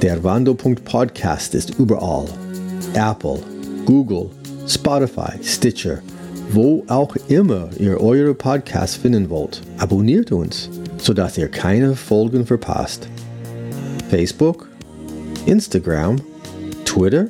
[0.00, 2.24] Der Wando.podcast ist überall.
[2.94, 3.40] Apple,
[3.84, 4.30] Google,
[4.66, 5.98] Spotify, Stitcher,
[6.52, 9.60] wo auch immer ihr eure Podcasts finden wollt.
[9.76, 13.08] Abonniert uns, sodass ihr keine Folgen verpasst.
[14.08, 14.71] Facebook,
[15.46, 16.16] Instagram,
[16.84, 17.28] Twitter,